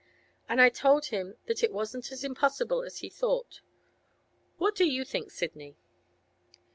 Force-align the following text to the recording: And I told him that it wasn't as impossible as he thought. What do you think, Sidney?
And 0.49 0.59
I 0.59 0.69
told 0.69 1.05
him 1.05 1.37
that 1.45 1.63
it 1.63 1.71
wasn't 1.71 2.11
as 2.11 2.23
impossible 2.23 2.81
as 2.81 3.01
he 3.01 3.09
thought. 3.11 3.61
What 4.57 4.73
do 4.75 4.85
you 4.89 5.05
think, 5.05 5.29
Sidney? 5.29 5.77